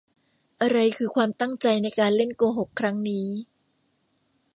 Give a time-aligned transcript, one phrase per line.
[0.61, 3.27] อะไรคือความตั้งใจในการเล่นโกหกครั้งนี้?